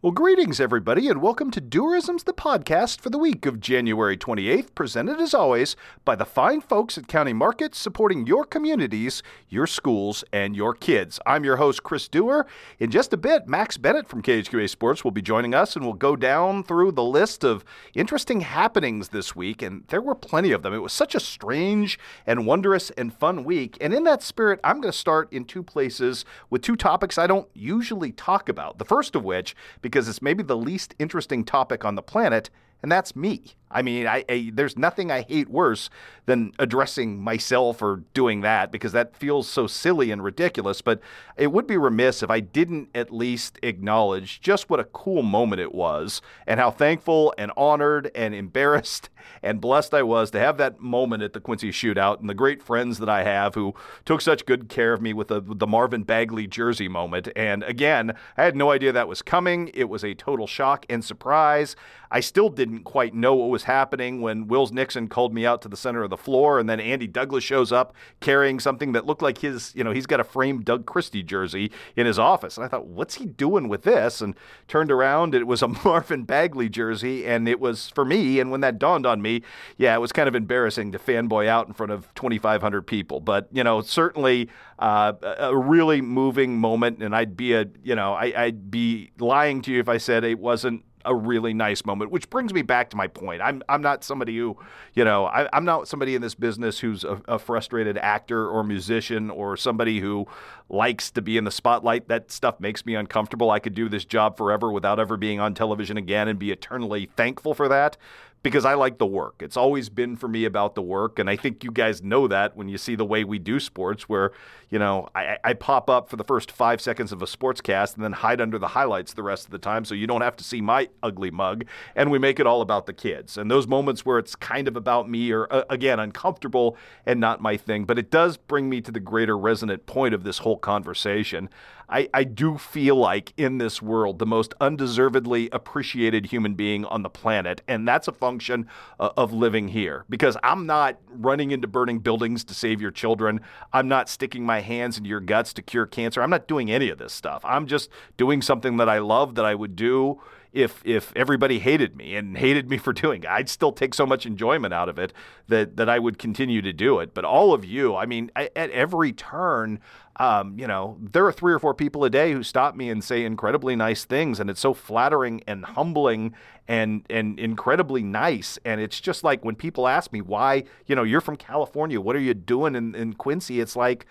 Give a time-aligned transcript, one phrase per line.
[0.00, 4.72] Well, greetings, everybody, and welcome to Tourism's the podcast for the week of January 28th,
[4.76, 5.74] presented as always
[6.04, 11.18] by the fine folks at County Markets supporting your communities, your schools, and your kids.
[11.26, 12.46] I'm your host, Chris Dewar.
[12.78, 15.94] In just a bit, Max Bennett from KHQA Sports will be joining us, and we'll
[15.94, 20.62] go down through the list of interesting happenings this week, and there were plenty of
[20.62, 20.74] them.
[20.74, 24.80] It was such a strange and wondrous and fun week, and in that spirit, I'm
[24.80, 28.78] going to start in two places with two topics I don't usually talk about.
[28.78, 29.56] The first of which,
[29.88, 32.50] because it's maybe the least interesting topic on the planet,
[32.82, 33.54] and that's me.
[33.70, 35.90] I mean, I, I, there's nothing I hate worse
[36.26, 40.82] than addressing myself or doing that because that feels so silly and ridiculous.
[40.82, 41.00] But
[41.36, 45.60] it would be remiss if I didn't at least acknowledge just what a cool moment
[45.60, 49.10] it was and how thankful and honored and embarrassed
[49.42, 52.62] and blessed I was to have that moment at the Quincy Shootout and the great
[52.62, 53.74] friends that I have who
[54.04, 57.28] took such good care of me with the, the Marvin Bagley jersey moment.
[57.36, 59.70] And again, I had no idea that was coming.
[59.74, 61.76] It was a total shock and surprise.
[62.10, 65.60] I still didn't quite know what was was happening when Wills Nixon called me out
[65.62, 69.04] to the center of the floor, and then Andy Douglas shows up carrying something that
[69.04, 72.56] looked like his, you know, he's got a framed Doug Christie jersey in his office.
[72.56, 74.20] And I thought, what's he doing with this?
[74.20, 74.36] And
[74.68, 78.38] turned around, it was a Marvin Bagley jersey, and it was for me.
[78.38, 79.42] And when that dawned on me,
[79.76, 83.18] yeah, it was kind of embarrassing to fanboy out in front of 2,500 people.
[83.18, 87.02] But, you know, certainly uh, a really moving moment.
[87.02, 90.22] And I'd be a, you know, I, I'd be lying to you if I said
[90.22, 93.40] it wasn't a really nice moment, which brings me back to my point.
[93.42, 94.56] I'm I'm not somebody who,
[94.94, 98.62] you know, I, am not somebody in this business who's a, a, frustrated actor or
[98.64, 100.26] musician or somebody who
[100.68, 102.08] likes to be in the spotlight.
[102.08, 103.50] That stuff makes me uncomfortable.
[103.50, 107.10] I could do this job forever without ever being on television again and be eternally
[107.16, 107.96] thankful for that
[108.42, 109.36] because I like the work.
[109.40, 111.18] It's always been for me about the work.
[111.18, 114.08] And I think you guys know that when you see the way we do sports,
[114.08, 114.30] where,
[114.70, 117.96] you know, I, I pop up for the first five seconds of a sports cast
[117.96, 120.36] and then hide under the highlights the rest of the time so you don't have
[120.36, 121.64] to see my ugly mug.
[121.96, 123.36] And we make it all about the kids.
[123.36, 127.40] And those moments where it's kind of about me are, uh, again, uncomfortable and not
[127.40, 127.84] my thing.
[127.84, 131.48] But it does bring me to the greater resonant point of this whole conversation.
[131.88, 137.02] I, I do feel like in this world, the most undeservedly appreciated human being on
[137.02, 137.62] the planet.
[137.66, 138.68] And that's a function
[139.00, 143.40] uh, of living here because I'm not running into burning buildings to save your children.
[143.72, 146.22] I'm not sticking my hands into your guts to cure cancer.
[146.22, 147.42] I'm not doing any of this stuff.
[147.44, 150.20] I'm just doing something that I love that I would do
[150.52, 153.28] if if everybody hated me and hated me for doing it.
[153.28, 155.12] I'd still take so much enjoyment out of it
[155.48, 157.14] that that I would continue to do it.
[157.14, 159.80] But all of you, I mean, at every turn,
[160.16, 163.04] um, you know, there are three or four people a day who stop me and
[163.04, 166.34] say incredibly nice things, and it's so flattering and humbling
[166.66, 168.58] and and incredibly nice.
[168.64, 172.16] And it's just like when people ask me why, you know, you're from California, what
[172.16, 173.60] are you doing in, in Quincy?
[173.60, 174.06] It's like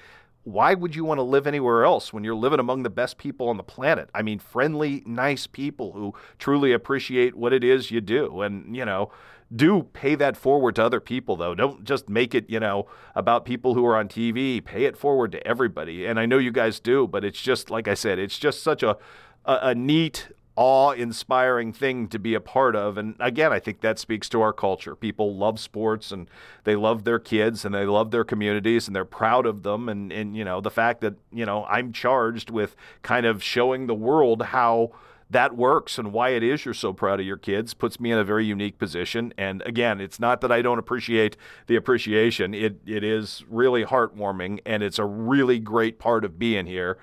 [0.48, 3.50] why would you want to live anywhere else when you're living among the best people
[3.50, 4.10] on the planet?
[4.16, 8.42] I mean, friendly, nice people who truly appreciate what it is you do.
[8.42, 9.12] And, you know,
[9.54, 11.54] do pay that forward to other people, though.
[11.54, 14.64] Don't just make it, you know, about people who are on TV.
[14.64, 16.06] Pay it forward to everybody.
[16.06, 18.84] And I know you guys do, but it's just, like I said, it's just such
[18.84, 18.96] a,
[19.44, 22.98] a, a neat, awe inspiring thing to be a part of.
[22.98, 24.96] And again, I think that speaks to our culture.
[24.96, 26.28] People love sports and
[26.64, 29.88] they love their kids and they love their communities and they're proud of them.
[29.88, 33.86] And, and you know, the fact that, you know, I'm charged with kind of showing
[33.86, 34.92] the world how
[35.30, 38.18] that works and why it is you're so proud of your kids puts me in
[38.18, 39.34] a very unique position.
[39.38, 41.38] And again, it's not that I don't appreciate
[41.68, 42.54] the appreciation.
[42.54, 46.98] It it is really heartwarming and it's a really great part of being here.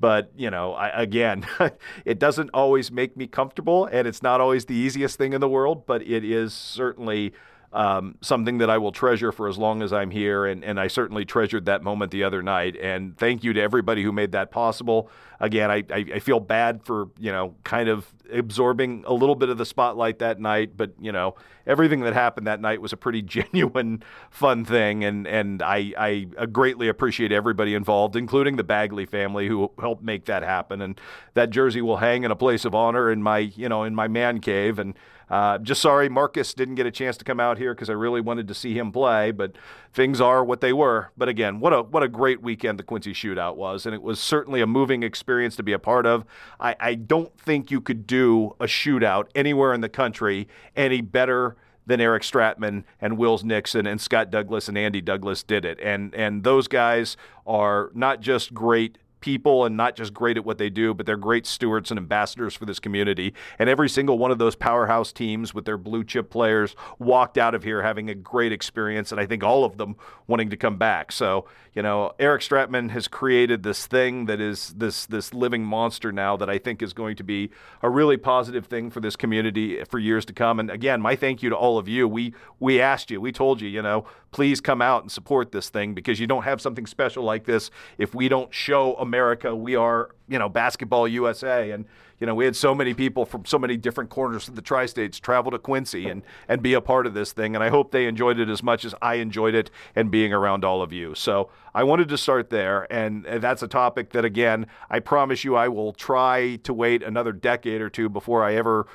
[0.00, 1.46] But, you know, I, again,
[2.06, 5.48] it doesn't always make me comfortable and it's not always the easiest thing in the
[5.48, 7.34] world, but it is certainly
[7.72, 10.44] um, something that I will treasure for as long as I'm here.
[10.46, 12.76] And, and I certainly treasured that moment the other night.
[12.76, 15.08] And thank you to everybody who made that possible.
[15.38, 19.48] Again, I, I, I feel bad for, you know, kind of absorbing a little bit
[19.48, 21.34] of the spotlight that night, but, you know,
[21.66, 23.22] everything that happened that night was a pretty
[23.52, 25.04] genuine, fun thing.
[25.04, 30.24] And, and I, I greatly appreciate everybody involved, including the Bagley family who helped make
[30.24, 30.82] that happen.
[30.82, 31.00] And
[31.34, 34.08] that jersey will hang in a place of honor in my, you know, in my
[34.08, 34.80] man cave.
[34.80, 34.94] And,
[35.30, 38.20] uh, just sorry Marcus didn't get a chance to come out here because I really
[38.20, 39.52] wanted to see him play, but
[39.92, 41.12] things are what they were.
[41.16, 44.18] But again, what a what a great weekend the Quincy Shootout was, and it was
[44.18, 46.24] certainly a moving experience to be a part of.
[46.58, 51.56] I, I don't think you could do a shootout anywhere in the country any better
[51.86, 55.78] than Eric Stratman and Wills Nixon and Scott Douglas and Andy Douglas did it.
[55.80, 57.16] And and those guys
[57.46, 61.16] are not just great people and not just great at what they do, but they're
[61.16, 63.34] great stewards and ambassadors for this community.
[63.58, 67.54] And every single one of those powerhouse teams with their blue chip players walked out
[67.54, 69.96] of here having a great experience, and I think all of them
[70.26, 71.12] wanting to come back.
[71.12, 76.10] So, you know, Eric Stratman has created this thing that is this this living monster
[76.10, 77.50] now that I think is going to be
[77.82, 80.58] a really positive thing for this community for years to come.
[80.58, 82.08] And again, my thank you to all of you.
[82.08, 85.68] We we asked you, we told you, you know, please come out and support this
[85.68, 89.74] thing because you don't have something special like this if we don't show America we
[89.74, 91.72] are, you know, basketball USA.
[91.72, 91.84] And,
[92.20, 94.86] you know, we had so many people from so many different corners of the tri
[94.86, 97.56] states travel to Quincy and, and be a part of this thing.
[97.56, 100.64] And I hope they enjoyed it as much as I enjoyed it and being around
[100.64, 101.16] all of you.
[101.16, 102.86] So I wanted to start there.
[102.92, 107.02] And uh, that's a topic that, again, I promise you I will try to wait
[107.02, 108.86] another decade or two before I ever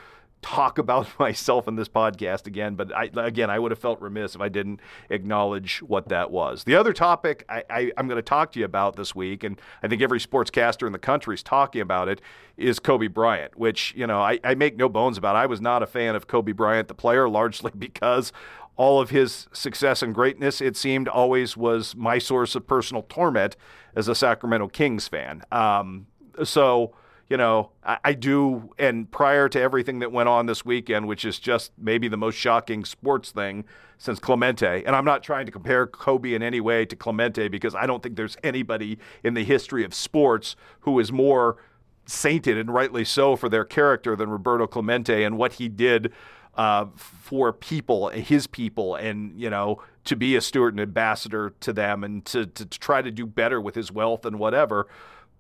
[0.41, 4.35] talk about myself in this podcast again, but I, again, I would have felt remiss
[4.35, 4.79] if I didn't
[5.09, 6.63] acknowledge what that was.
[6.63, 9.87] The other topic I, I'm going to talk to you about this week, and I
[9.87, 12.21] think every sportscaster in the country is talking about it,
[12.57, 15.35] is Kobe Bryant, which, you know, I, I make no bones about.
[15.35, 18.31] I was not a fan of Kobe Bryant, the player, largely because
[18.77, 23.55] all of his success and greatness, it seemed, always was my source of personal torment
[23.95, 25.43] as a Sacramento Kings fan.
[25.51, 26.07] Um,
[26.43, 26.93] so,
[27.30, 28.74] you know, I, I, do.
[28.77, 32.36] And prior to everything that went on this weekend, which is just maybe the most
[32.36, 33.66] shocking sports thing
[33.98, 37.74] since Clemente, and I'm not trying to compare Kobe in any way to Clemente because
[37.74, 41.57] I don't think there's anybody in the history of sports who is more
[42.06, 46.12] sainted and rightly so for their character than Roberto Clemente and what he did
[46.56, 51.74] uh, for people, his people, and you know to be a steward and ambassador to
[51.74, 54.88] them, and to, to, to try to do better with his wealth and whatever.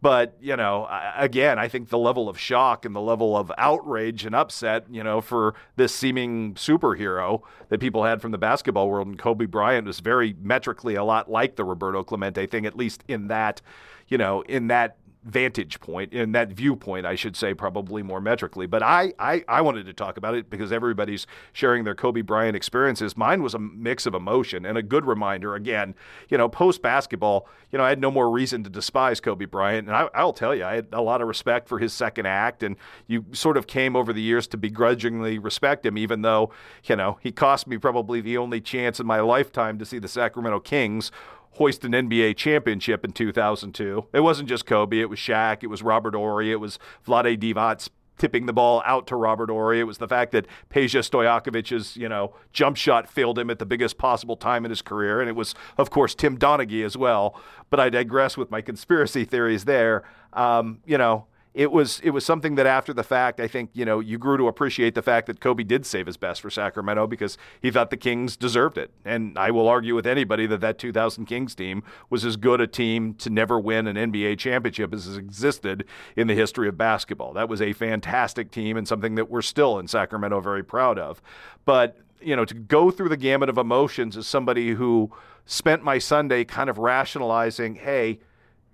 [0.05, 0.87] But, you know,
[1.17, 5.03] again, I think the level of shock and the level of outrage and upset, you
[5.03, 9.87] know, for this seeming superhero that people had from the basketball world and Kobe Bryant
[9.87, 13.63] was very metrically a lot like the Roberto Clemente thing, at least in that,
[14.07, 18.67] you know, in that vantage point, in that viewpoint, I should say, probably more metrically.
[18.67, 22.55] But I, I, I wanted to talk about it because everybody's sharing their Kobe Bryant
[22.55, 23.17] experiences.
[23.17, 25.55] Mine was a mix of emotion and a good reminder.
[25.55, 25.95] Again,
[26.29, 29.87] you know, post basketball, you know, I had no more reason to despise Kobe Bryant.
[29.87, 32.61] And I, I'll tell you, I had a lot of respect for his second act.
[32.61, 32.75] And
[33.07, 36.51] you sort of came over the years to begrudgingly respect him, even though,
[36.83, 40.07] you know, he cost me probably the only chance in my lifetime to see the
[40.07, 41.11] Sacramento Kings
[41.55, 44.05] hoist an NBA championship in 2002.
[44.13, 47.89] It wasn't just Kobe, it was Shaq, it was Robert Horry, it was Vlade Divac
[48.17, 49.79] tipping the ball out to Robert Horry.
[49.79, 53.65] It was the fact that Peja Stojakovic's, you know, jump shot failed him at the
[53.65, 55.19] biggest possible time in his career.
[55.19, 57.39] And it was, of course, Tim Donaghy as well.
[57.69, 60.03] But I digress with my conspiracy theories there.
[60.33, 61.25] Um, you know,
[61.55, 64.35] it was it was something that after the fact, I think you know you grew
[64.37, 67.89] to appreciate the fact that Kobe did save his best for Sacramento because he thought
[67.89, 68.91] the Kings deserved it.
[69.05, 72.67] And I will argue with anybody that that 2000 Kings team was as good a
[72.67, 75.85] team to never win an NBA championship as has existed
[76.17, 77.31] in the history of basketball.
[77.31, 81.21] That was a fantastic team and something that we're still in Sacramento very proud of.
[81.63, 85.09] But you know, to go through the gamut of emotions as somebody who
[85.45, 88.19] spent my Sunday kind of rationalizing, hey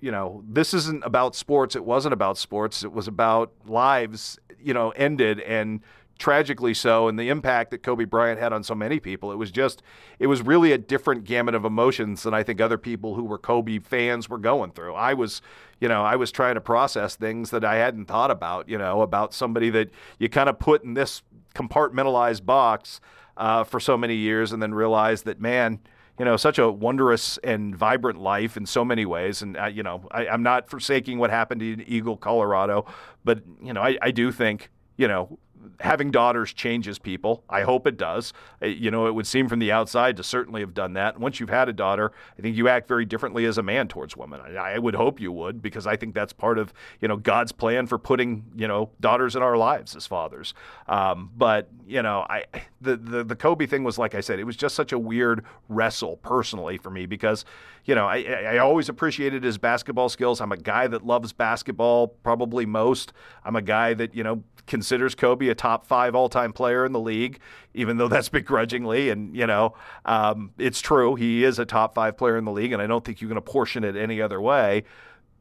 [0.02, 1.76] you know, this isn't about sports.
[1.76, 2.84] It wasn't about sports.
[2.84, 5.82] It was about lives, you know, ended and
[6.18, 9.32] tragically so, and the impact that Kobe Bryant had on so many people.
[9.32, 9.82] It was just,
[10.20, 13.40] it was really a different gamut of emotions than I think other people who were
[13.40, 14.94] Kobe fans were going through.
[14.94, 15.42] I was,
[15.80, 19.02] you know, I was trying to process things that I hadn't thought about, you know,
[19.02, 19.90] about somebody that
[20.20, 21.24] you kind of put in this
[21.56, 23.02] compartmentalized box
[23.38, 25.80] uh, for so many years and then realize that, man,
[26.20, 29.42] you know, such a wondrous and vibrant life in so many ways.
[29.42, 32.86] And, uh, you know, I, am not forsaking what happened in Eagle, Colorado,
[33.24, 35.40] but, you know, I, I do think, you know,
[35.80, 37.44] having daughters changes people.
[37.50, 38.34] I hope it does.
[38.62, 41.20] Uh, you know, it would seem from the outside to certainly have done that.
[41.20, 44.16] Once you've had a daughter, I think you act very differently as a man towards
[44.16, 44.42] women.
[44.42, 47.52] I, I would hope you would because I think that's part of you know God's
[47.52, 50.54] plan for putting you know daughters in our lives as fathers.
[50.88, 52.46] Um, but you know, I
[52.82, 55.44] the, the the Kobe thing was like I said, it was just such a weird
[55.70, 57.46] wrestle personally for me because
[57.86, 60.42] you know I I always appreciated his basketball skills.
[60.42, 63.14] I'm a guy that loves basketball probably most.
[63.44, 66.92] I'm a guy that you know considers Kobe a top five all time player in
[66.92, 67.40] the league,
[67.76, 69.10] even though that's begrudgingly.
[69.10, 71.16] And, you know, um, it's true.
[71.16, 73.38] He is a top five player in the league, and I don't think you can
[73.38, 74.84] apportion it any other way.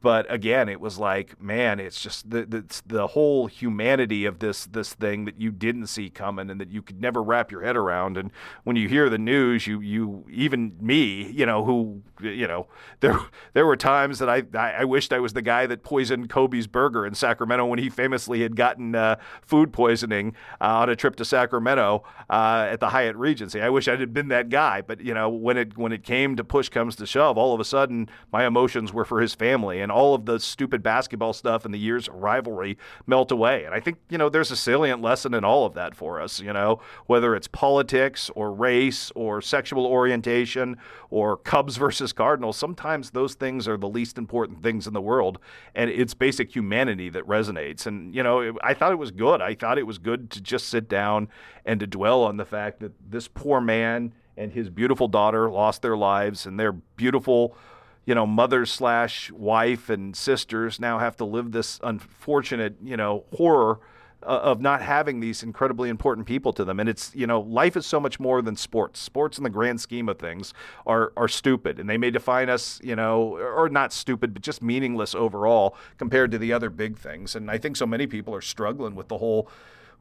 [0.01, 4.65] But again, it was like, man, it's just the, the, the whole humanity of this
[4.65, 7.77] this thing that you didn't see coming and that you could never wrap your head
[7.77, 8.17] around.
[8.17, 8.31] And
[8.63, 12.67] when you hear the news, you you even me, you know, who you know,
[13.01, 13.19] there
[13.53, 17.05] there were times that I I, wished I was the guy that poisoned Kobe's burger
[17.05, 21.25] in Sacramento when he famously had gotten uh, food poisoning uh, on a trip to
[21.25, 23.61] Sacramento uh, at the Hyatt Regency.
[23.61, 26.35] I wish I had been that guy, but you know, when it when it came
[26.37, 29.79] to push comes to shove, all of a sudden my emotions were for his family
[29.79, 33.65] and and all of the stupid basketball stuff and the years of rivalry melt away.
[33.65, 36.39] And I think, you know, there's a salient lesson in all of that for us,
[36.39, 40.77] you know, whether it's politics or race or sexual orientation
[41.09, 42.55] or Cubs versus Cardinals.
[42.55, 45.39] Sometimes those things are the least important things in the world.
[45.75, 47.85] And it's basic humanity that resonates.
[47.85, 49.41] And, you know, I thought it was good.
[49.41, 51.27] I thought it was good to just sit down
[51.65, 55.81] and to dwell on the fact that this poor man and his beautiful daughter lost
[55.81, 57.57] their lives and their beautiful
[58.05, 63.25] you know mother slash wife and sisters now have to live this unfortunate you know
[63.35, 63.79] horror
[64.23, 66.79] uh, of not having these incredibly important people to them.
[66.79, 68.99] And it's you know life is so much more than sports.
[68.99, 70.53] Sports in the grand scheme of things
[70.85, 71.79] are are stupid.
[71.79, 76.31] And they may define us you know or not stupid but just meaningless overall compared
[76.31, 77.35] to the other big things.
[77.35, 79.49] And i think so many people are struggling with the whole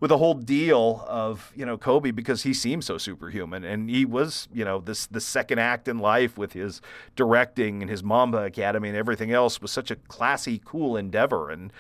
[0.00, 4.04] with a whole deal of you know Kobe because he seems so superhuman and he
[4.04, 6.80] was you know this the second act in life with his
[7.14, 11.73] directing and his Mamba Academy and everything else was such a classy, cool endeavor and.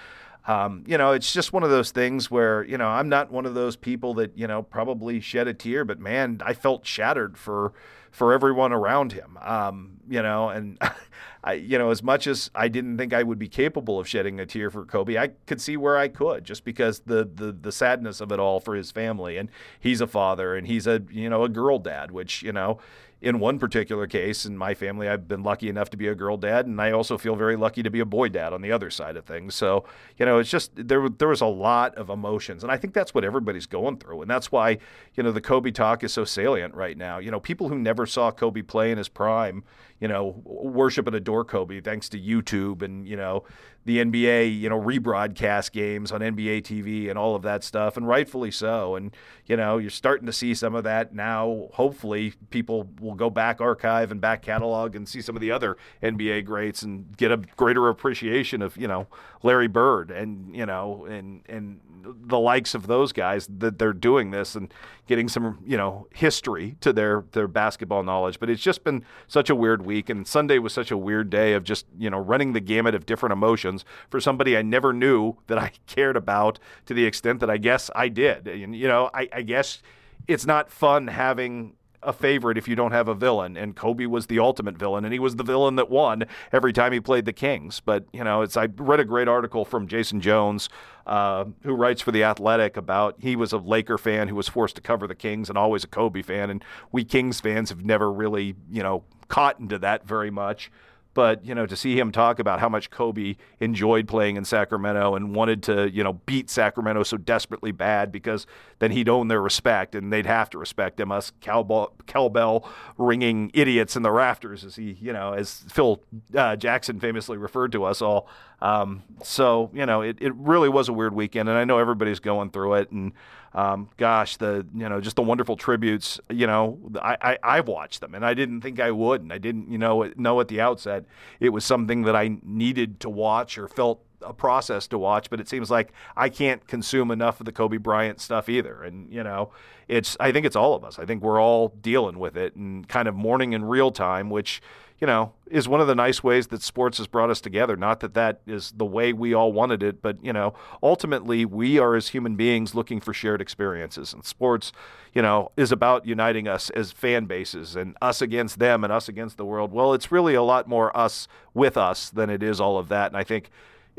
[0.46, 3.46] Um, you know, it's just one of those things where, you know, I'm not one
[3.46, 7.36] of those people that, you know, probably shed a tear, but man, I felt shattered
[7.36, 7.72] for,
[8.10, 9.38] for everyone around him.
[9.40, 10.78] Um, you know, and
[11.44, 14.40] I, you know, as much as I didn't think I would be capable of shedding
[14.40, 17.72] a tear for Kobe, I could see where I could just because the the the
[17.72, 19.36] sadness of it all for his family.
[19.36, 22.78] And he's a father and he's a you know a girl dad, which you know
[23.22, 26.38] in one particular case in my family, I've been lucky enough to be a girl
[26.38, 28.90] dad, and I also feel very lucky to be a boy dad on the other
[28.90, 29.54] side of things.
[29.54, 29.84] So,
[30.18, 33.12] you know, it's just there there was a lot of emotions, and I think that's
[33.14, 34.78] what everybody's going through, and that's why
[35.14, 37.18] you know the Kobe talk is so salient right now.
[37.18, 39.64] You know, people who never saw Kobe play in his prime,
[40.00, 43.44] you know, worship and adore Kobe thanks to YouTube and you know
[43.84, 48.06] the NBA, you know, rebroadcast games on NBA TV and all of that stuff, and
[48.06, 48.94] rightfully so.
[48.94, 49.14] And
[49.46, 51.68] you know, you're starting to see some of that now.
[51.72, 55.76] Hopefully, people will go back archive and back catalog and see some of the other
[56.02, 59.06] NBA greats and get a greater appreciation of you know
[59.42, 64.30] Larry Bird and you know and and the likes of those guys that they're doing
[64.30, 64.72] this and
[65.06, 68.40] getting some you know history to their their basketball knowledge.
[68.40, 71.52] But it's just been such a weird week, and Sunday was such a weird day
[71.54, 75.36] of just you know running the gamut of different emotions for somebody I never knew
[75.46, 78.46] that I cared about to the extent that I guess I did.
[78.48, 79.82] And you know, I, I guess
[80.26, 83.56] it's not fun having a favorite if you don't have a villain.
[83.56, 86.92] And Kobe was the ultimate villain, and he was the villain that won every time
[86.92, 87.80] he played the Kings.
[87.80, 90.68] But you know, it's I read a great article from Jason Jones,
[91.06, 94.76] uh, who writes for the Athletic about he was a Laker fan who was forced
[94.76, 98.12] to cover the Kings and always a Kobe fan, and we Kings fans have never
[98.12, 100.70] really you know caught into that very much.
[101.12, 105.14] But you know, to see him talk about how much Kobe enjoyed playing in Sacramento
[105.16, 108.46] and wanted to, you know, beat Sacramento so desperately bad because
[108.78, 111.10] then he'd own their respect and they'd have to respect him.
[111.10, 116.00] Us cowbell, ringing idiots in the rafters, as he, you know, as Phil
[116.34, 118.28] uh, Jackson famously referred to us all.
[118.62, 122.20] Um, so you know, it, it really was a weird weekend, and I know everybody's
[122.20, 122.90] going through it.
[122.90, 123.12] And
[123.54, 126.20] um, gosh, the you know just the wonderful tributes.
[126.28, 129.38] You know, I, I have watched them, and I didn't think I would, and I
[129.38, 131.04] didn't you know know at the outset
[131.40, 135.40] it was something that I needed to watch or felt a process to watch, but
[135.40, 138.82] it seems like I can't consume enough of the Kobe Bryant stuff either.
[138.82, 139.52] And you know,
[139.88, 140.98] it's I think it's all of us.
[140.98, 144.60] I think we're all dealing with it and kind of mourning in real time, which
[145.00, 147.74] you know, is one of the nice ways that sports has brought us together.
[147.74, 150.52] Not that that is the way we all wanted it, but, you know,
[150.82, 154.12] ultimately we are as human beings looking for shared experiences.
[154.12, 154.72] And sports,
[155.14, 159.08] you know, is about uniting us as fan bases and us against them and us
[159.08, 159.72] against the world.
[159.72, 163.06] Well, it's really a lot more us with us than it is all of that.
[163.06, 163.50] And I think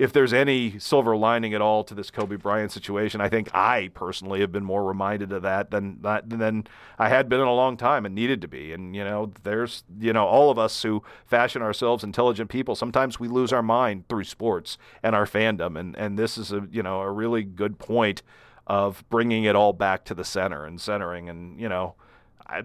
[0.02, 3.92] if there's any silver lining at all to this Kobe Bryant situation, I think I
[3.94, 6.66] personally have been more reminded of that than that than
[6.98, 8.74] I had been in a long time and needed to be.
[8.74, 12.76] And you know, there's you know all of us who fashion ourselves intelligent people.
[12.76, 16.68] Sometimes we lose our mind through sports and our fandom, and and this is a
[16.72, 18.24] you know a really good point
[18.66, 21.94] of bringing it all back to the center and centering and you know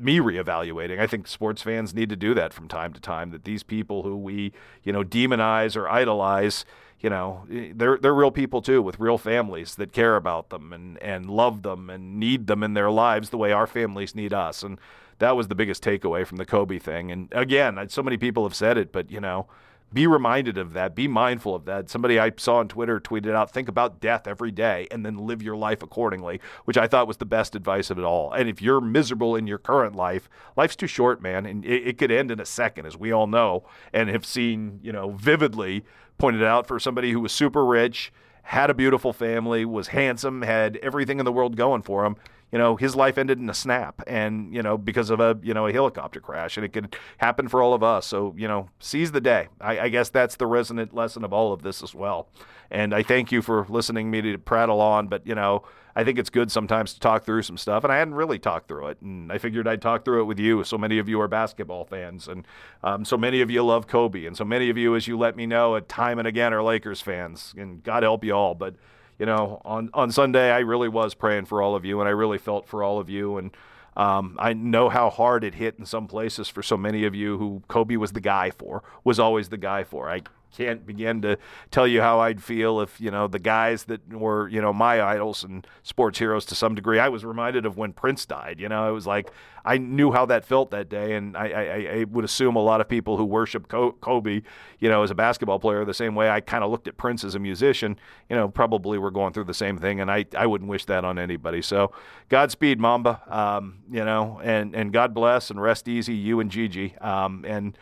[0.00, 0.98] me reevaluating.
[0.98, 3.30] I think sports fans need to do that from time to time.
[3.30, 4.52] That these people who we,
[4.82, 6.64] you know, demonize or idolize,
[7.00, 10.72] you know, eh, they're they're real people too, with real families that care about them
[10.72, 14.32] and and love them and need them in their lives the way our families need
[14.32, 14.62] us.
[14.62, 14.78] And
[15.18, 17.10] that was the biggest takeaway from the Kobe thing.
[17.10, 19.46] And again, so many people have said it, but you know,
[19.96, 20.94] be reminded of that.
[20.94, 21.88] Be mindful of that.
[21.88, 25.42] Somebody I saw on Twitter tweeted out, think about death every day and then live
[25.42, 28.30] your life accordingly, which I thought was the best advice of it all.
[28.30, 31.46] And if you're miserable in your current life, life's too short, man.
[31.46, 34.80] And it, it could end in a second, as we all know and have seen,
[34.82, 35.82] you know, vividly
[36.18, 38.12] pointed out for somebody who was super rich,
[38.42, 42.16] had a beautiful family, was handsome, had everything in the world going for him.
[42.52, 45.52] You know, his life ended in a snap and, you know, because of a, you
[45.52, 48.06] know, a helicopter crash and it could happen for all of us.
[48.06, 49.48] So, you know, seize the day.
[49.60, 52.28] I, I guess that's the resonant lesson of all of this as well.
[52.70, 56.18] And I thank you for listening me to prattle on, but, you know, I think
[56.18, 59.00] it's good sometimes to talk through some stuff, and I hadn't really talked through it.
[59.00, 60.62] And I figured I'd talk through it with you.
[60.62, 62.46] So many of you are basketball fans, and
[62.82, 65.36] um, so many of you love Kobe, and so many of you, as you let
[65.36, 67.54] me know, at time and again, are Lakers fans.
[67.56, 68.54] And God help you all.
[68.54, 68.74] But
[69.18, 72.12] you know, on on Sunday, I really was praying for all of you, and I
[72.12, 73.50] really felt for all of you, and.
[73.98, 77.38] Um, I know how hard it hit in some places for so many of you
[77.38, 80.10] who Kobe was the guy for, was always the guy for.
[80.10, 80.20] I
[80.56, 81.36] can't begin to
[81.70, 85.02] tell you how I'd feel if you know the guys that were you know my
[85.02, 86.98] idols and sports heroes to some degree.
[86.98, 88.58] I was reminded of when Prince died.
[88.58, 89.30] You know, it was like
[89.64, 92.80] I knew how that felt that day, and I, I, I would assume a lot
[92.80, 94.42] of people who worship Kobe,
[94.78, 97.24] you know, as a basketball player, the same way I kind of looked at Prince
[97.24, 97.98] as a musician.
[98.30, 101.04] You know, probably were going through the same thing, and I I wouldn't wish that
[101.04, 101.60] on anybody.
[101.60, 101.92] So,
[102.28, 103.20] Godspeed, Mamba.
[103.28, 106.96] Um, you know, and and God bless and rest easy, you and Gigi.
[106.98, 107.76] Um, and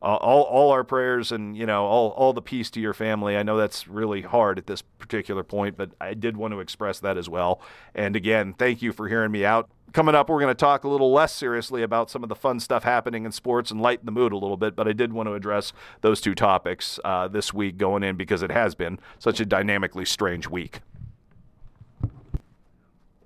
[0.00, 3.36] all, all our prayers and you know all, all the peace to your family.
[3.36, 7.00] I know that's really hard at this particular point but i did want to express
[7.00, 7.60] that as well.
[7.94, 9.68] And again thank you for hearing me out.
[9.92, 12.60] Coming up we're going to talk a little less seriously about some of the fun
[12.60, 15.28] stuff happening in sports and lighten the mood a little bit but i did want
[15.28, 19.40] to address those two topics uh, this week going in because it has been such
[19.40, 20.80] a dynamically strange week.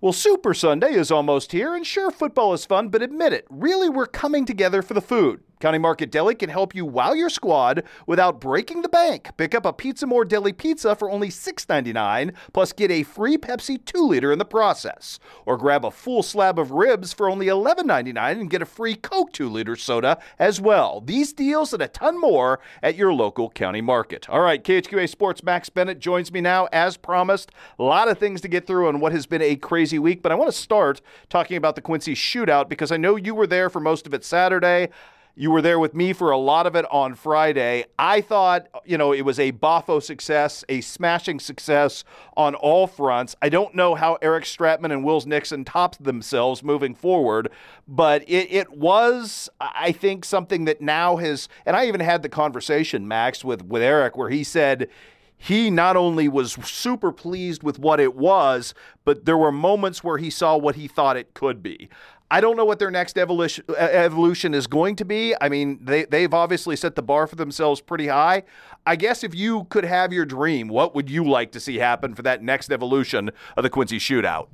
[0.03, 3.89] Well, Super Sunday is almost here, and sure, football is fun, but admit it, really,
[3.89, 5.45] we're coming together for the food.
[5.63, 9.31] County Market Deli can help you wow your squad without breaking the bank.
[9.37, 13.79] Pick up a Pizza More Deli pizza for only $6.99, plus get a free Pepsi
[13.85, 15.21] 2 liter in the process.
[15.47, 19.33] Or grab a full slab of ribs for only $11.99 and get a free Coke
[19.33, 21.01] 2 liter soda as well.
[21.01, 24.29] These deals and a ton more at your local county market.
[24.29, 27.53] All right, KHQA Sports Max Bennett joins me now, as promised.
[27.79, 30.33] A lot of things to get through on what has been a crazy week, but
[30.33, 33.71] I want to start talking about the Quincy shootout because I know you were there
[33.71, 34.89] for most of it Saturday.
[35.35, 37.87] You were there with me for a lot of it on Friday.
[37.99, 42.05] I thought, you know, it was a Boffo success, a smashing success
[42.37, 43.35] on all fronts.
[43.41, 47.49] I don't know how Eric Stratman and Wills Nixon topped themselves moving forward,
[47.89, 52.29] but it, it was, I think, something that now has, and I even had the
[52.29, 54.91] conversation, Max, with, with Eric, where he said,
[55.39, 60.19] he not only was super pleased with what it was, but there were moments where
[60.19, 61.89] he saw what he thought it could be.
[62.33, 65.35] I don't know what their next evolution evolution is going to be.
[65.39, 68.45] I mean, they they've obviously set the bar for themselves pretty high.
[68.87, 72.15] I guess if you could have your dream, what would you like to see happen
[72.15, 74.49] for that next evolution of the Quincy Shootout?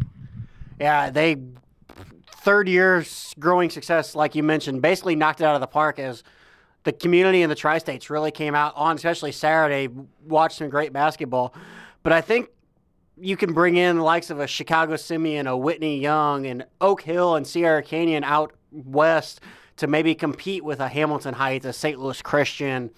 [0.81, 1.37] Yeah, they
[2.33, 6.25] third year's growing success, like you mentioned, basically knocked it out of the park as
[6.83, 9.89] the community in the tri-states really came out on, especially Saturday,
[10.27, 11.55] watched some great basketball.
[12.03, 12.49] But I think
[13.21, 17.03] you can bring in the likes of a Chicago Simeon, a Whitney Young, and Oak
[17.03, 19.41] Hill and Sierra Canyon out west
[19.77, 21.99] to maybe compete with a Hamilton Heights, a St.
[21.99, 22.91] Louis Christian,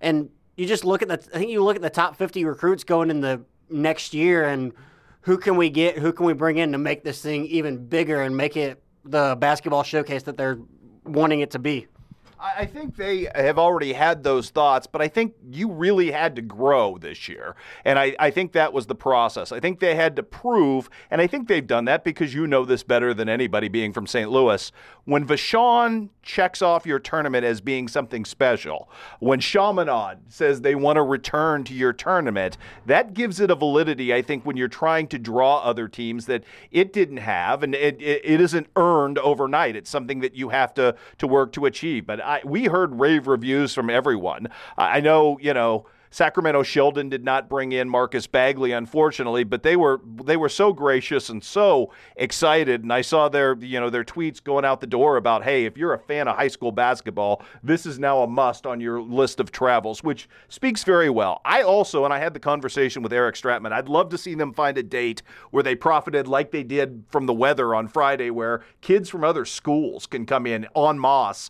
[0.00, 1.14] and you just look at the.
[1.34, 4.72] I think you look at the top 50 recruits going in the next year, and
[5.22, 5.98] who can we get?
[5.98, 9.36] Who can we bring in to make this thing even bigger and make it the
[9.38, 10.58] basketball showcase that they're
[11.04, 11.86] wanting it to be?
[12.42, 16.42] I think they have already had those thoughts, but I think you really had to
[16.42, 17.54] grow this year.
[17.84, 19.52] And I, I think that was the process.
[19.52, 22.64] I think they had to prove, and I think they've done that because you know
[22.64, 24.28] this better than anybody being from St.
[24.28, 24.72] Louis.
[25.04, 28.88] When Vashon checks off your tournament as being something special,
[29.20, 34.12] when Chaminade says they want to return to your tournament, that gives it a validity,
[34.12, 38.02] I think, when you're trying to draw other teams that it didn't have, and it,
[38.02, 39.76] it, it isn't earned overnight.
[39.76, 42.06] It's something that you have to, to work to achieve.
[42.06, 44.48] But we heard rave reviews from everyone.
[44.76, 49.76] I know, you know, Sacramento Sheldon did not bring in Marcus Bagley, unfortunately, but they
[49.76, 52.82] were they were so gracious and so excited.
[52.82, 55.78] And I saw their you know their tweets going out the door about, hey, if
[55.78, 59.40] you're a fan of high school basketball, this is now a must on your list
[59.40, 61.40] of travels, which speaks very well.
[61.46, 64.52] I also, and I had the conversation with Eric Stratman, I'd love to see them
[64.52, 68.62] find a date where they profited like they did from the weather on Friday, where
[68.82, 71.48] kids from other schools can come in en masse.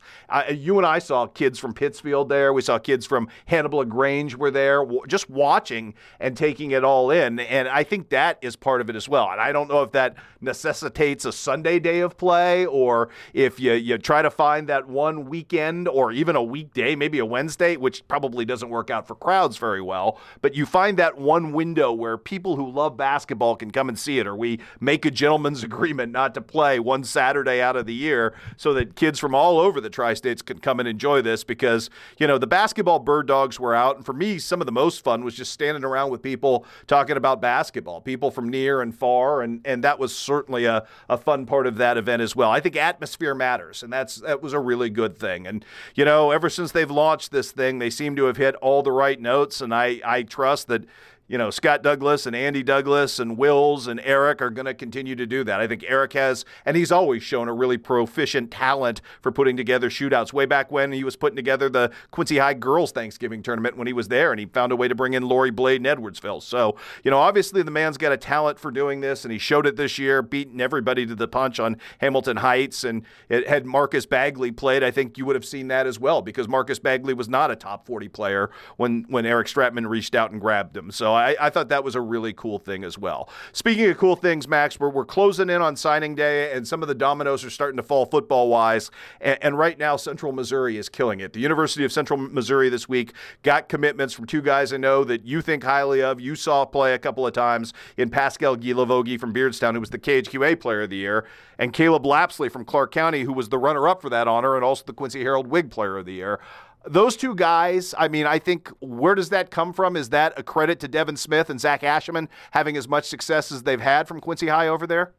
[0.52, 2.52] You and I saw kids from Pittsfield there.
[2.52, 7.40] We saw kids from Hannibal Grange where there just watching and taking it all in.
[7.40, 9.28] And I think that is part of it as well.
[9.30, 13.72] And I don't know if that necessitates a Sunday day of play or if you,
[13.72, 18.06] you try to find that one weekend or even a weekday, maybe a Wednesday, which
[18.08, 20.18] probably doesn't work out for crowds very well.
[20.40, 24.18] But you find that one window where people who love basketball can come and see
[24.18, 27.94] it, or we make a gentleman's agreement not to play one Saturday out of the
[27.94, 31.44] year so that kids from all over the tri states can come and enjoy this
[31.44, 33.96] because, you know, the basketball bird dogs were out.
[33.96, 37.16] And for me, some of the most fun was just standing around with people talking
[37.16, 41.46] about basketball, people from near and far, and and that was certainly a, a fun
[41.46, 42.50] part of that event as well.
[42.50, 45.46] I think atmosphere matters, and that's that was a really good thing.
[45.46, 48.82] And you know, ever since they've launched this thing, they seem to have hit all
[48.82, 50.84] the right notes, and I I trust that
[51.32, 55.16] you know, Scott Douglas and Andy Douglas and Wills and Eric are going to continue
[55.16, 55.62] to do that.
[55.62, 59.88] I think Eric has, and he's always shown a really proficient talent for putting together
[59.88, 60.34] shootouts.
[60.34, 63.94] Way back when he was putting together the Quincy High Girls Thanksgiving tournament when he
[63.94, 66.42] was there, and he found a way to bring in Lori Blade and Edwardsville.
[66.42, 69.66] So, you know, obviously the man's got a talent for doing this, and he showed
[69.66, 72.84] it this year, beating everybody to the punch on Hamilton Heights.
[72.84, 76.20] And it had Marcus Bagley played, I think you would have seen that as well,
[76.20, 80.30] because Marcus Bagley was not a top 40 player when, when Eric Stratman reached out
[80.30, 80.90] and grabbed him.
[80.90, 83.28] So I thought that was a really cool thing as well.
[83.52, 86.88] Speaking of cool things, Max, we're, we're closing in on signing day, and some of
[86.88, 88.90] the dominoes are starting to fall football wise.
[89.20, 91.32] And, and right now, Central Missouri is killing it.
[91.32, 95.24] The University of Central Missouri this week got commitments from two guys I know that
[95.24, 96.20] you think highly of.
[96.20, 99.98] You saw play a couple of times in Pascal Guilavogui from Beardstown, who was the
[99.98, 101.26] KHQA Player of the Year,
[101.58, 104.64] and Caleb Lapsley from Clark County, who was the runner up for that honor and
[104.64, 106.40] also the Quincy Herald-Whig Player of the Year
[106.86, 109.96] those two guys, I mean, I think where does that come from?
[109.96, 113.62] Is that a credit to Devin Smith and Zach Asherman having as much success as
[113.62, 115.14] they've had from Quincy High over there?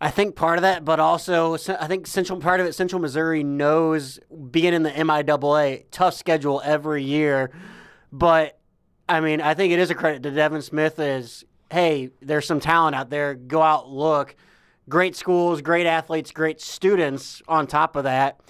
[0.00, 3.42] I think part of that, but also I think central part of it, Central Missouri
[3.42, 7.50] knows being in the MIAA, tough schedule every year.
[8.12, 8.58] But
[9.08, 12.60] I mean, I think it is a credit to Devin Smith is, hey, there's some
[12.60, 13.34] talent out there.
[13.34, 14.36] Go out, look.
[14.88, 18.40] Great schools, great athletes, great students on top of that.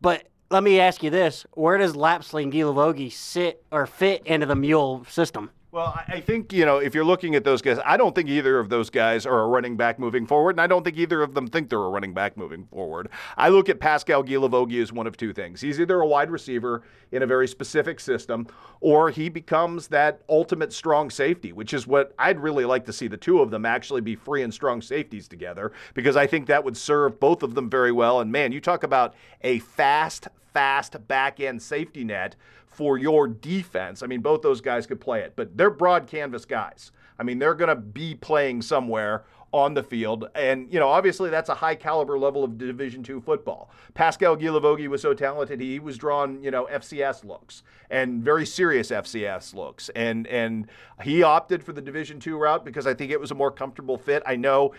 [0.00, 4.46] But let me ask you this: Where does Lapsley and Guilavogui sit or fit into
[4.46, 5.50] the Mule system?
[5.72, 8.58] Well, I think, you know, if you're looking at those guys, I don't think either
[8.58, 11.32] of those guys are a running back moving forward, and I don't think either of
[11.32, 13.08] them think they're a running back moving forward.
[13.38, 15.62] I look at Pascal Guilavogui as one of two things.
[15.62, 18.48] He's either a wide receiver in a very specific system,
[18.82, 23.08] or he becomes that ultimate strong safety, which is what I'd really like to see
[23.08, 26.64] the two of them actually be free and strong safeties together, because I think that
[26.64, 28.20] would serve both of them very well.
[28.20, 32.36] And man, you talk about a fast, fast back end safety net
[32.66, 34.02] for your defense.
[34.02, 36.90] I mean, both those guys could play it, but they're broad canvas guys.
[37.18, 40.28] I mean, they're going to be playing somewhere on the field.
[40.34, 43.70] And, you know, obviously that's a high caliber level of Division two football.
[43.92, 48.90] Pascal Guilavogui was so talented, he was drawn, you know, FCS looks and very serious
[48.90, 49.90] FCS looks.
[49.90, 50.68] And and
[51.02, 53.98] he opted for the Division two route because I think it was a more comfortable
[53.98, 54.22] fit.
[54.24, 54.72] I know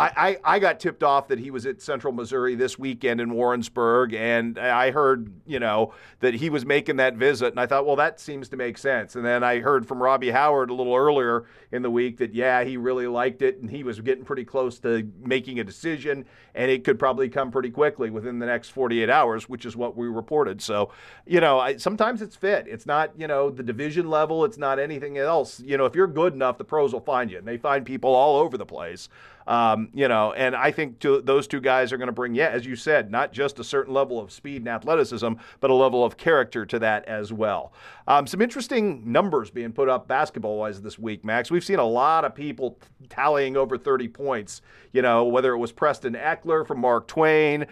[0.00, 3.34] I, I, I, got tipped off that he was at Central Missouri this weekend in
[3.34, 7.84] Warrensburg, and I heard, you know, that he was making that visit, and I thought,
[7.84, 9.14] well, that seems to make sense.
[9.14, 12.64] And then I heard from Robbie Howard a little earlier in the week that, yeah,
[12.64, 16.70] he really liked it, and he was getting pretty close to making a decision, and
[16.70, 20.08] it could probably come pretty quickly within the next 48 hours, which is what we
[20.08, 20.62] reported.
[20.62, 20.90] So,
[21.26, 22.66] you know, I, sometimes it's fit.
[22.66, 24.46] It's not, you know, the division level.
[24.46, 25.60] It's not anything else.
[25.60, 28.14] You know, if you're good enough, the pros will find you, and they find people
[28.14, 29.10] all over the place.
[29.50, 32.50] Um, you know, and I think to, those two guys are going to bring, yeah,
[32.50, 36.04] as you said, not just a certain level of speed and athleticism, but a level
[36.04, 37.72] of character to that as well.
[38.06, 41.50] Um, some interesting numbers being put up basketball wise this week, Max.
[41.50, 45.72] We've seen a lot of people tallying over 30 points, you know, whether it was
[45.72, 47.66] Preston Eckler from Mark Twain,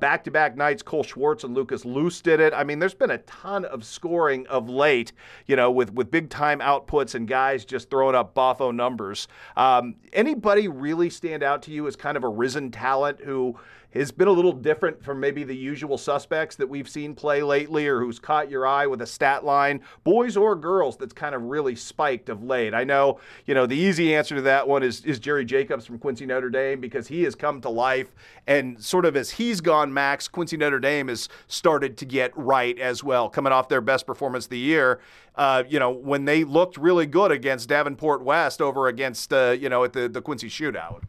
[0.00, 2.52] back to back nights, Cole Schwartz and Lucas Luce did it.
[2.52, 5.12] I mean, there's been a ton of scoring of late,
[5.46, 9.28] you know, with, with big time outputs and guys just throwing up Boffo numbers.
[9.56, 13.54] Um, anybody really stand out to you as kind of a risen talent who
[13.92, 17.86] has been a little different from maybe the usual suspects that we've seen play lately
[17.86, 21.42] or who's caught your eye with a stat line, boys or girls, that's kind of
[21.42, 22.74] really spiked of late?
[22.74, 25.98] I know, you know, the easy answer to that one is, is Jerry Jacobs from
[25.98, 28.14] Quincy Notre Dame because he has come to life
[28.46, 32.78] and sort of as he's gone, Max, Quincy Notre Dame has started to get right
[32.78, 35.00] as well, coming off their best performance of the year.
[35.36, 39.68] Uh, you know, when they looked really good against Davenport West over against, uh, you
[39.68, 41.02] know, at the, the Quincy shootout.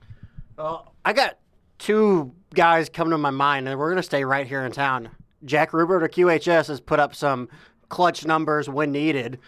[0.58, 1.38] Uh, I got
[1.82, 5.10] two guys come to my mind, and we're going to stay right here in town.
[5.44, 7.50] Jack Rupert of QHS has put up some
[7.90, 9.40] clutch numbers when needed.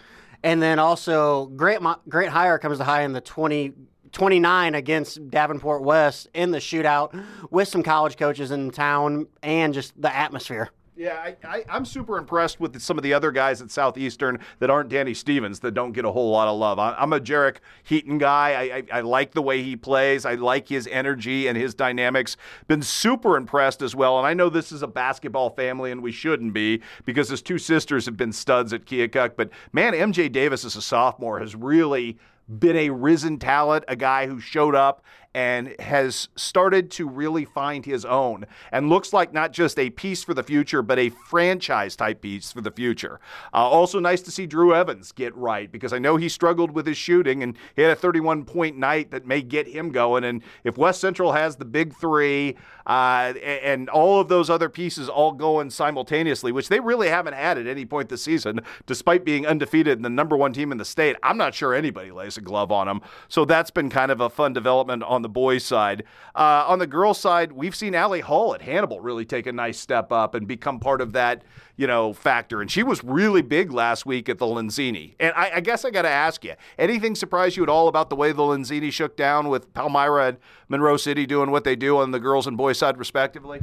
[0.42, 3.72] And then also, Grant, Grant Hire comes to high in the 20,
[4.10, 9.98] 29 against Davenport West in the shootout with some college coaches in town and just
[10.00, 10.70] the atmosphere.
[10.96, 14.90] Yeah, I, am super impressed with some of the other guys at Southeastern that aren't
[14.90, 16.78] Danny Stevens that don't get a whole lot of love.
[16.78, 18.52] I, am a Jarek Heaton guy.
[18.52, 20.24] I, I, I, like the way he plays.
[20.24, 22.36] I like his energy and his dynamics.
[22.68, 24.18] Been super impressed as well.
[24.18, 27.58] And I know this is a basketball family, and we shouldn't be because his two
[27.58, 29.32] sisters have been studs at Keokuk.
[29.36, 34.28] But man, MJ Davis as a sophomore has really been a risen talent, a guy
[34.28, 35.02] who showed up
[35.34, 40.22] and has started to really find his own and looks like not just a piece
[40.22, 43.18] for the future, but a franchise type piece for the future.
[43.52, 46.86] Uh, also, nice to see Drew Evans get right because I know he struggled with
[46.86, 50.22] his shooting and he had a 31 point night that may get him going.
[50.22, 55.08] And if West Central has the big three uh, and all of those other pieces
[55.08, 59.46] all going simultaneously, which they really haven't had at any point this season, despite being
[59.46, 62.40] undefeated and the number one team in the state, I'm not sure anybody lays a
[62.40, 63.00] glove on them.
[63.28, 66.04] So that's been kind of a fun development on the boys' side.
[66.36, 69.80] Uh, on the girls' side, we've seen Allie Hall at Hannibal really take a nice
[69.80, 71.42] step up and become part of that,
[71.76, 72.60] you know, factor.
[72.60, 75.16] And she was really big last week at the Lenzini.
[75.18, 78.10] And I, I guess I got to ask you, anything surprise you at all about
[78.10, 81.98] the way the Lenzini shook down with Palmyra and Monroe City doing what they do
[81.98, 83.60] on the girls and boys' side, respectively?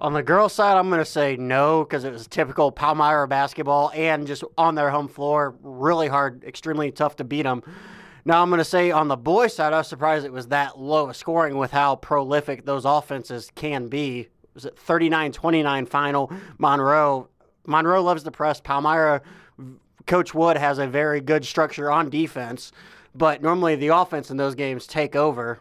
[0.00, 3.92] On the girls' side, I'm going to say no because it was typical Palmyra basketball
[3.94, 7.62] and just on their home floor, really hard, extremely tough to beat them.
[8.24, 10.78] Now, I'm going to say on the boys' side, I was surprised it was that
[10.78, 14.28] low scoring with how prolific those offenses can be.
[14.54, 16.32] Was it 39 29 final?
[16.58, 17.28] Monroe.
[17.66, 18.60] Monroe loves the press.
[18.60, 19.22] Palmyra,
[20.06, 22.72] Coach Wood has a very good structure on defense,
[23.14, 25.60] but normally the offense in those games take over.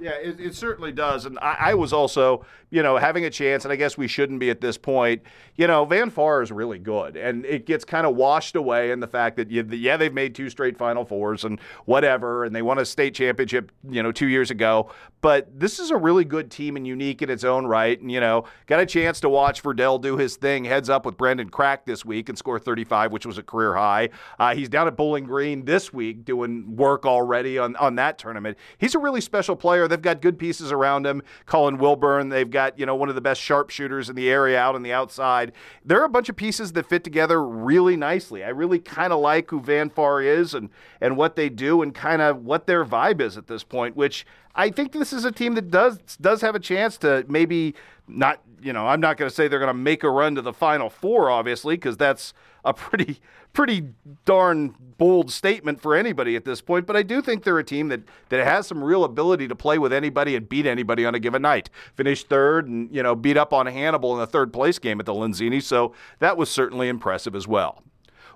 [0.00, 1.24] Yeah, it, it, certainly does.
[1.24, 4.40] And I, I, was also, you know, having a chance, and I guess we shouldn't
[4.40, 5.22] be at this point.
[5.54, 8.98] You know, Van Far is really good, and it gets kind of washed away in
[8.98, 12.60] the fact that, you, yeah, they've made two straight Final Fours and whatever, and they
[12.60, 14.90] won a state championship, you know, two years ago.
[15.20, 17.98] But this is a really good team and unique in its own right.
[17.98, 21.16] And, you know, got a chance to watch Verdell do his thing, heads up with
[21.16, 24.10] Brendan Crack this week and score 35, which was a career high.
[24.40, 28.58] Uh, he's down at Bowling Green this week doing work already on, on that tournament.
[28.78, 29.83] He's a really special player.
[29.88, 31.22] They've got good pieces around him.
[31.46, 34.74] Colin Wilburn, they've got, you know, one of the best sharpshooters in the area out
[34.74, 35.52] on the outside.
[35.84, 38.44] There are a bunch of pieces that fit together really nicely.
[38.44, 40.70] I really kind of like who Van Far is and,
[41.00, 44.26] and what they do and kind of what their vibe is at this point, which
[44.54, 47.74] I think this is a team that does does have a chance to maybe
[48.06, 50.42] not, you know, I'm not going to say they're going to make a run to
[50.42, 53.20] the final 4 obviously because that's a pretty
[53.52, 53.90] pretty
[54.24, 57.88] darn bold statement for anybody at this point, but I do think they're a team
[57.88, 61.18] that that has some real ability to play with anybody and beat anybody on a
[61.20, 61.70] given night.
[61.94, 65.06] Finished third and, you know, beat up on Hannibal in the third place game at
[65.06, 67.82] the Lenzini, so that was certainly impressive as well.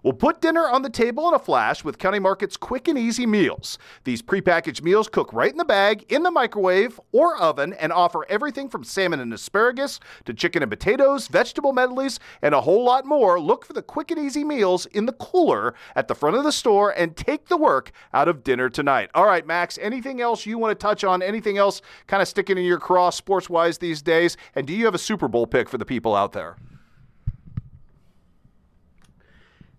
[0.02, 3.26] We'll put dinner on the table in a flash with County Market's quick and easy
[3.26, 3.78] meals.
[4.04, 8.24] These prepackaged meals cook right in the bag, in the microwave, or oven, and offer
[8.28, 13.04] everything from salmon and asparagus to chicken and potatoes, vegetable medleys, and a whole lot
[13.04, 13.40] more.
[13.40, 16.52] Look for the quick and easy meals in the cooler at the front of the
[16.52, 19.10] store and take the work out of dinner tonight.
[19.14, 21.22] All right, Max, anything else you want to touch on?
[21.22, 24.36] Anything else kind of sticking in your cross sports wise these days?
[24.54, 26.56] And do you have a Super Bowl pick for the people out there?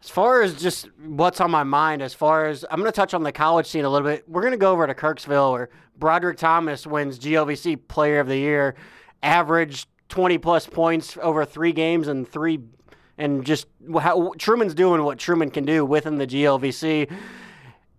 [0.02, 3.14] As far as just what's on my mind, as far as I'm going to touch
[3.14, 5.70] on the college scene a little bit, we're going to go over to Kirksville where
[5.98, 8.76] Broderick Thomas wins GLVC Player of the Year,
[9.22, 12.60] averaged 20 plus points over three games and three,
[13.18, 13.68] and just
[14.00, 17.12] how Truman's doing what Truman can do within the GLVC.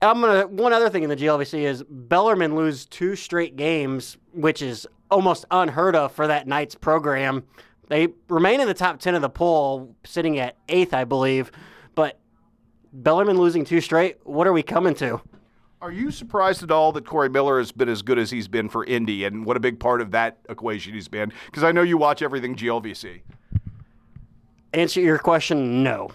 [0.02, 0.46] I'm gonna.
[0.46, 5.44] One other thing in the GLVC is Bellarmine lose two straight games, which is almost
[5.50, 7.44] unheard of for that Knights program.
[7.88, 11.50] They remain in the top 10 of the poll, sitting at eighth, I believe.
[12.92, 15.20] But Bellarmine losing two straight, what are we coming to?
[15.80, 18.68] Are you surprised at all that Corey Miller has been as good as he's been
[18.68, 21.32] for Indy and what a big part of that equation he's been?
[21.46, 23.22] Because I know you watch everything GLVC.
[24.74, 26.10] Answer your question, no.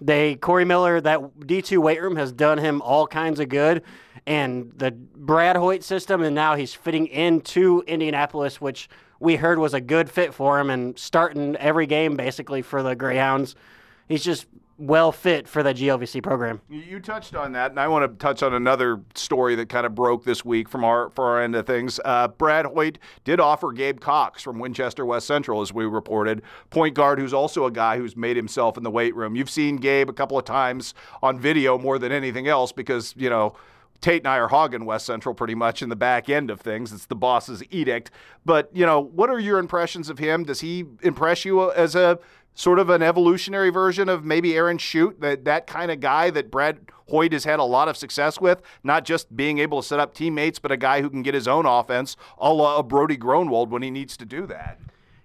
[0.00, 3.82] They Corey Miller, that D2 weight room has done him all kinds of good.
[4.26, 8.88] And the Brad Hoyt system, and now he's fitting into Indianapolis, which
[9.18, 12.96] we heard was a good fit for him and starting every game basically for the
[12.96, 13.54] Greyhounds.
[14.08, 14.46] He's just
[14.80, 16.60] well fit for the GLVC program.
[16.70, 19.94] You touched on that, and I want to touch on another story that kind of
[19.94, 22.00] broke this week from our for our end of things.
[22.04, 26.94] Uh, Brad Hoyt did offer Gabe Cox from Winchester West Central, as we reported, point
[26.94, 29.36] guard, who's also a guy who's made himself in the weight room.
[29.36, 33.30] You've seen Gabe a couple of times on video more than anything else because you
[33.30, 33.54] know.
[34.00, 36.92] Tate and I are hogging West Central pretty much in the back end of things.
[36.92, 38.10] It's the boss's edict.
[38.44, 40.44] But, you know, what are your impressions of him?
[40.44, 42.18] Does he impress you as a
[42.54, 46.50] sort of an evolutionary version of maybe Aaron Shute, that that kind of guy that
[46.50, 50.00] Brad Hoyt has had a lot of success with, not just being able to set
[50.00, 53.70] up teammates, but a guy who can get his own offense, a la Brody Gronwald
[53.70, 54.78] when he needs to do that.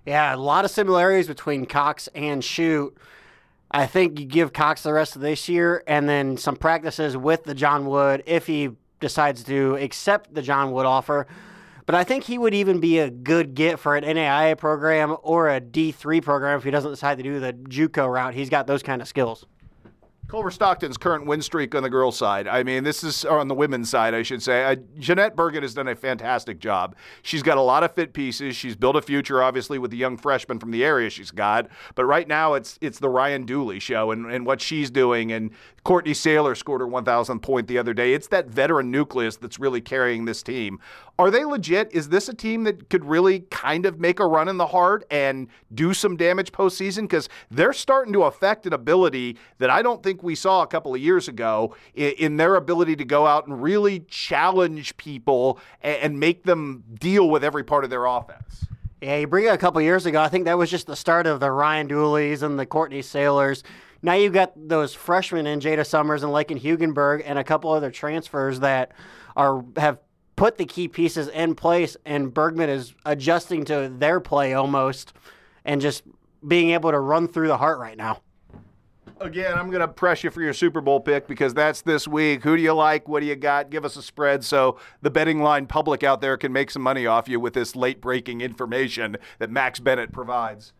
[0.06, 2.96] Yeah, a lot of similarities between Cox and Shute.
[3.76, 7.44] I think you give Cox the rest of this year and then some practices with
[7.44, 8.70] the John Wood if he
[9.02, 11.28] decides to accept the John Wood offer.
[11.86, 15.50] But I think he would even be a good get for an NAIA program or
[15.50, 18.34] a D3 program if he doesn't decide to do the JUCO route.
[18.34, 19.46] He's got those kind of skills.
[20.28, 22.48] Culver Stockton's current win streak on the girls' side.
[22.48, 24.64] I mean, this is on the women's side, I should say.
[24.64, 26.96] Uh, Jeanette Bergen has done a fantastic job.
[27.22, 28.56] She's got a lot of fit pieces.
[28.56, 31.68] She's built a future, obviously, with the young freshman from the area she's got.
[31.94, 35.32] But right now, it's it's the Ryan Dooley show and, and what she's doing.
[35.32, 35.52] And
[35.86, 38.16] Courtney Saylor scored her 1,000th point the other day.
[38.16, 40.80] It's that veteran nucleus that's really carrying this team.
[41.20, 41.94] Are they legit?
[41.94, 45.06] Is this a team that could really kind of make a run in the heart
[45.12, 47.04] and do some damage postseason?
[47.04, 50.96] Because they're starting to affect an ability that I don't think we saw a couple
[50.96, 56.46] of years ago in, their ability to go out and really challenge people and, make
[56.46, 58.66] them deal with every part of their offense.
[59.02, 60.20] Yeah, you bring it a couple years ago.
[60.20, 63.62] I think that was just the start of the Ryan Dooleys and the Courtney Saylors.
[64.02, 67.92] Now you've got those freshmen in Jada Summers and Laken Hugenberg and a couple other
[67.92, 68.92] transfers that
[69.36, 70.00] are have
[70.36, 75.14] put the key pieces in place, and Bergman is adjusting to their play almost,
[75.64, 76.04] and just
[76.46, 78.22] being able to run through the heart right now.
[79.22, 82.44] Again, I'm going to press you for your Super Bowl pick because that's this week.
[82.44, 83.08] Who do you like?
[83.08, 83.70] What do you got?
[83.70, 87.06] Give us a spread so the betting line public out there can make some money
[87.08, 90.74] off you with this late breaking information that Max Bennett provides.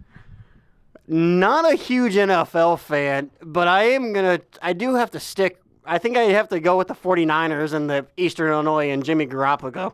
[1.08, 5.62] Not a huge NFL fan, but I am going to, I do have to stick.
[5.86, 9.28] I think I have to go with the 49ers and the Eastern Illinois and Jimmy
[9.28, 9.94] Garoppolo.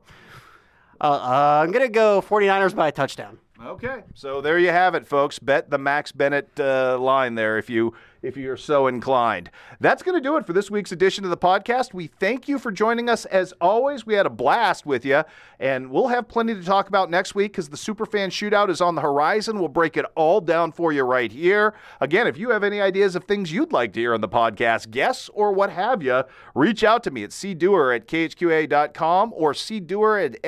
[1.01, 3.39] Uh, uh, I'm going to go 49ers by a touchdown.
[3.63, 5.37] Okay, so there you have it, folks.
[5.37, 9.49] Bet the Max Bennett uh, line there if you if you're so inclined.
[9.79, 11.93] That's going to do it for this week's edition of the podcast.
[11.93, 14.05] We thank you for joining us as always.
[14.05, 15.23] We had a blast with you,
[15.59, 18.95] and we'll have plenty to talk about next week because the Superfan Shootout is on
[18.95, 19.59] the horizon.
[19.59, 21.73] We'll break it all down for you right here.
[21.99, 24.91] Again, if you have any ideas of things you'd like to hear on the podcast,
[24.91, 30.25] guests or what have you, reach out to me at cdoer at khqa.com or cdoer
[30.25, 30.41] at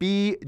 [0.00, 0.42] sbgtv.com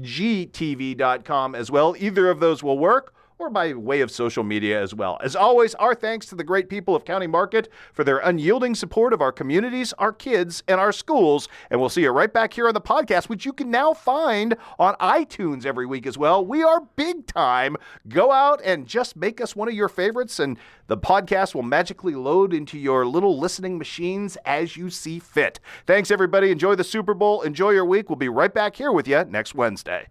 [1.55, 1.95] as well.
[1.97, 5.17] Either of those will work or by way of social media as well.
[5.23, 9.13] As always, our thanks to the great people of County Market for their unyielding support
[9.13, 11.49] of our communities, our kids, and our schools.
[11.69, 14.55] And we'll see you right back here on the podcast, which you can now find
[14.77, 16.45] on iTunes every week as well.
[16.45, 17.77] We are big time.
[18.07, 22.13] Go out and just make us one of your favorites, and the podcast will magically
[22.13, 25.59] load into your little listening machines as you see fit.
[25.87, 26.51] Thanks, everybody.
[26.51, 27.41] Enjoy the Super Bowl.
[27.41, 28.09] Enjoy your week.
[28.09, 30.07] We'll be right back here with you next Wednesday.